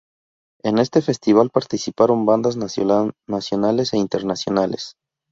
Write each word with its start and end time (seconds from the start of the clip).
En 0.63 0.79
ese 0.79 0.99
festival 1.03 1.51
participaron 1.51 2.25
bandas 2.25 2.57
nacionales 2.57 3.93
e 3.93 3.97
internacionales. 3.99 4.95